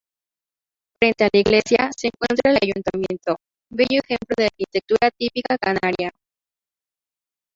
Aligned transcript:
Frente 0.99 1.25
a 1.25 1.29
la 1.31 1.39
iglesia, 1.41 1.91
se 1.95 2.07
encuentra 2.07 2.49
el 2.49 2.57
ayuntamiento, 2.59 3.37
bello 3.69 4.01
ejemplo 4.03 4.33
de 4.35 4.45
arquitectura 4.45 5.11
típica 5.15 5.55
canaria. 5.59 6.11